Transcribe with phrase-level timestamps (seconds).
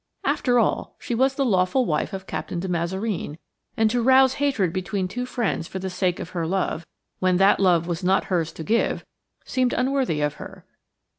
[0.25, 3.37] After all, she was the lawful wife of Captain de Mazareen,
[3.77, 6.87] and to rouse hatred between two friends for the sake of her love,
[7.19, 9.05] when that love was not hers to give,
[9.45, 10.65] seemed unworthy of her.